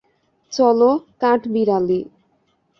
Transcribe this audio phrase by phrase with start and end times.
[0.53, 0.89] চলো,
[1.21, 1.99] কাঠবিড়ালি!